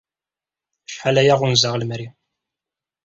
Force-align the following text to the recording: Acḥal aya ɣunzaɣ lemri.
Acḥal 0.87 1.15
aya 1.21 1.35
ɣunzaɣ 1.39 1.73
lemri. 1.77 2.07